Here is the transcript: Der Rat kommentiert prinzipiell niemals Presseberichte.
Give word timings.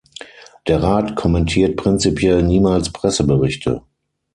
Der 0.65 0.81
Rat 0.81 1.15
kommentiert 1.15 1.77
prinzipiell 1.77 2.41
niemals 2.41 2.91
Presseberichte. 2.91 3.83